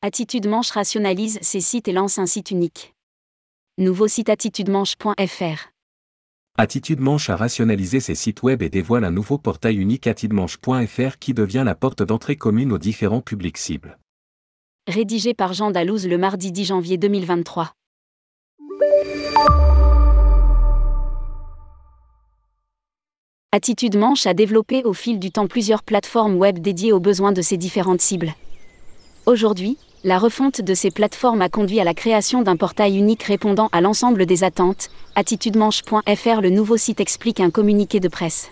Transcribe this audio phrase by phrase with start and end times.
[0.00, 2.94] Attitude Manche rationalise ses sites et lance un site unique.
[3.78, 5.72] Nouveau site attitudemanche.fr.
[6.56, 11.34] Attitude Manche a rationalisé ses sites web et dévoile un nouveau portail unique attitudemanche.fr qui
[11.34, 13.98] devient la porte d'entrée commune aux différents publics cibles.
[14.86, 17.72] Rédigé par Jean Dalouse le mardi 10 janvier 2023.
[23.50, 27.42] Attitude Manche a développé au fil du temps plusieurs plateformes web dédiées aux besoins de
[27.42, 28.32] ses différentes cibles.
[29.26, 33.68] Aujourd'hui, la refonte de ces plateformes a conduit à la création d'un portail unique répondant
[33.72, 34.90] à l'ensemble des attentes.
[35.16, 38.48] Attitudemanche.fr, le nouveau site explique un communiqué de presse.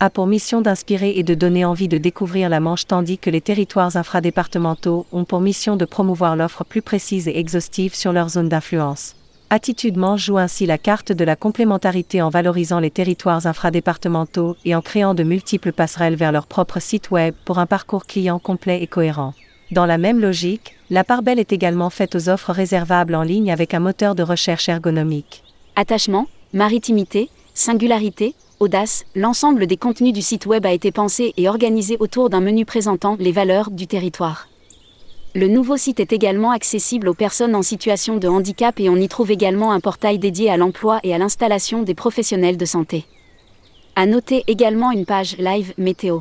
[0.00, 3.40] A pour mission d'inspirer et de donner envie de découvrir la Manche tandis que les
[3.40, 8.48] territoires infradépartementaux ont pour mission de promouvoir l'offre plus précise et exhaustive sur leur zone
[8.48, 9.14] d'influence.
[9.50, 14.74] Attitude Manche joue ainsi la carte de la complémentarité en valorisant les territoires infradépartementaux et
[14.74, 18.82] en créant de multiples passerelles vers leur propre site web pour un parcours client complet
[18.82, 19.34] et cohérent.
[19.70, 23.52] Dans la même logique, la part belle est également faite aux offres réservables en ligne
[23.52, 25.42] avec un moteur de recherche ergonomique.
[25.76, 31.98] Attachement, maritimité, singularité, audace, l'ensemble des contenus du site web a été pensé et organisé
[32.00, 34.48] autour d'un menu présentant les valeurs du territoire.
[35.34, 39.08] Le nouveau site est également accessible aux personnes en situation de handicap et on y
[39.08, 43.04] trouve également un portail dédié à l'emploi et à l'installation des professionnels de santé.
[43.94, 46.20] À noter également une page live météo.